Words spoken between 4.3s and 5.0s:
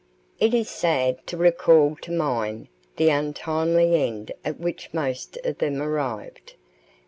at which